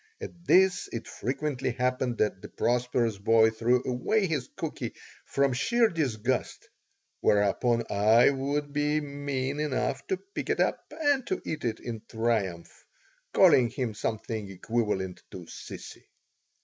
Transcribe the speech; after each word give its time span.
At 0.19 0.45
this 0.47 0.89
it 0.91 1.07
frequently 1.07 1.69
happened 1.69 2.17
that 2.17 2.41
the 2.41 2.49
prosperous 2.49 3.19
boy 3.19 3.51
threw 3.51 3.83
away 3.85 4.25
his 4.25 4.49
cookie 4.55 4.95
from 5.25 5.53
sheer 5.53 5.89
disgust, 5.89 6.67
whereupon 7.19 7.83
I 7.87 8.31
would 8.31 8.73
be 8.73 8.99
mean 8.99 9.59
enough 9.59 10.07
to 10.07 10.17
pick 10.17 10.49
it 10.49 10.59
up 10.59 10.87
and 10.91 11.27
to 11.27 11.39
eat 11.45 11.63
it 11.65 11.79
in 11.79 12.01
triumph, 12.09 12.83
calling 13.31 13.69
him 13.69 13.93
something 13.93 14.49
equivalent 14.49 15.21
to 15.29 15.45
"Sissy." 15.45 16.05